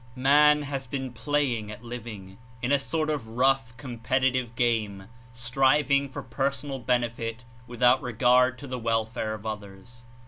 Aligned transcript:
Man 0.15 0.63
has 0.63 0.87
been 0.87 1.13
playing 1.13 1.69
at 1.69 1.83
living, 1.83 2.39
in 2.63 2.71
a 2.71 2.79
sort 2.79 3.11
of 3.11 3.27
rough, 3.27 3.77
competitive 3.77 4.55
game, 4.55 5.07
striving 5.31 6.09
for 6.09 6.23
personal 6.23 6.79
benefit 6.79 7.45
with 7.67 7.83
out 7.83 8.01
regard 8.01 8.57
to 8.57 8.65
the 8.65 8.79
welfare 8.79 9.35
of 9.35 9.45
others. 9.45 10.01